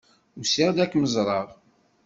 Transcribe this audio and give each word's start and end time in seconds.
Usiɣ-d 0.39 0.77
ad 0.83 0.89
kem-ẓreɣ. 0.91 1.47